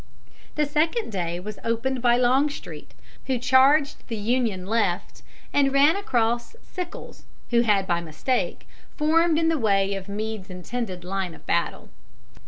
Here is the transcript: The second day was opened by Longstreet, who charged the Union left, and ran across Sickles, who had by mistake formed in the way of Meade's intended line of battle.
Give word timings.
The 0.55 0.65
second 0.65 1.11
day 1.11 1.39
was 1.39 1.59
opened 1.63 2.01
by 2.01 2.17
Longstreet, 2.17 2.95
who 3.27 3.37
charged 3.37 3.97
the 4.07 4.17
Union 4.17 4.65
left, 4.65 5.21
and 5.53 5.71
ran 5.71 5.95
across 5.95 6.55
Sickles, 6.63 7.25
who 7.51 7.61
had 7.61 7.85
by 7.85 8.01
mistake 8.01 8.65
formed 8.97 9.37
in 9.37 9.49
the 9.49 9.59
way 9.59 9.93
of 9.93 10.09
Meade's 10.09 10.49
intended 10.49 11.03
line 11.03 11.35
of 11.35 11.45
battle. 11.45 11.89